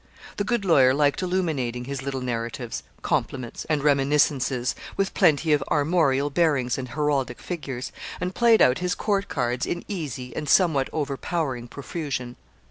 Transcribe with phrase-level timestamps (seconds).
[0.37, 6.31] The good lawyer liked illuminating his little narratives, compliments, and reminiscences with plenty of armorial
[6.31, 11.67] bearings and heraldic figures, and played out his court cards in easy and somewhat overpowering
[11.67, 12.35] profusion.